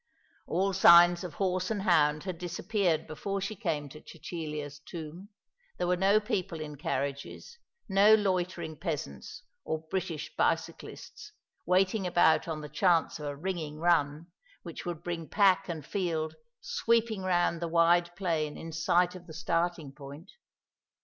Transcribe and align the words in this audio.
All 0.47 0.73
signs 0.73 1.23
of 1.23 1.35
horse 1.35 1.69
and 1.69 1.83
hound 1.83 2.23
had 2.23 2.39
disappeared 2.39 3.05
before 3.05 3.39
she 3.39 3.55
came 3.55 3.87
to 3.89 4.01
Cecilia's 4.03 4.79
tomb; 4.79 5.29
there 5.77 5.85
were 5.85 5.95
no 5.95 6.19
people 6.19 6.59
in 6.59 6.75
carriages, 6.75 7.59
no 7.87 8.15
loitering 8.15 8.77
peasants 8.77 9.43
or 9.63 9.81
British 9.91 10.35
bicyclists, 10.35 11.33
waiting 11.67 12.07
about 12.07 12.47
on 12.47 12.61
the 12.61 12.67
chance 12.67 13.19
of 13.19 13.27
a 13.27 13.35
ringing 13.37 13.77
run, 13.77 14.25
which 14.63 14.87
would 14.87 15.03
bring 15.03 15.29
pack 15.29 15.69
and 15.69 15.85
field 15.85 16.33
sweeping 16.61 17.21
round 17.21 17.61
the 17.61 17.67
wide 17.67 18.09
plain 18.15 18.57
in 18.57 18.71
sight 18.71 19.13
of 19.13 19.27
the 19.27 19.33
starting 19.33 19.91
point. 19.91 20.31